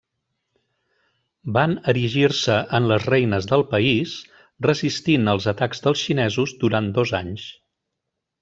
Van 1.57 1.75
erigir-se 1.93 2.55
en 2.79 2.89
les 2.91 3.05
reines 3.15 3.49
del 3.53 3.65
país, 3.75 4.15
resistint 4.69 5.33
els 5.37 5.49
atacs 5.55 5.85
dels 5.89 6.07
xinesos 6.09 6.59
durant 6.65 6.91
dos 7.01 7.15
anys. 7.23 7.47